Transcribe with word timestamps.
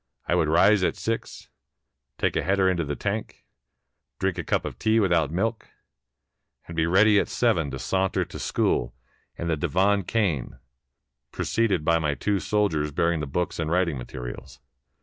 I 0.27 0.33
would 0.33 0.47
rise 0.47 0.81
at 0.83 0.95
six, 0.95 1.49
take 2.17 2.35
a 2.35 2.41
header 2.41 2.67
into 2.67 2.83
the 2.83 2.95
tank, 2.95 3.45
drink 4.17 4.39
a 4.39 4.43
cup 4.43 4.65
of 4.65 4.79
tea 4.79 4.99
without 4.99 5.29
milk, 5.29 5.69
and 6.67 6.75
be 6.75 6.87
ready 6.87 7.19
at 7.19 7.29
seven 7.29 7.69
to 7.69 7.77
saunter 7.77 8.25
to 8.25 8.39
school 8.39 8.95
in 9.37 9.47
the 9.47 9.55
Divan 9.55 10.01
Khane, 10.05 10.57
preceded 11.31 11.85
by 11.85 11.99
my 11.99 12.15
two 12.15 12.39
soldiers 12.39 12.89
bearing 12.91 13.19
the 13.19 13.27
books 13.27 13.59
and 13.59 13.69
writing 13.69 13.99
materials. 13.99 14.59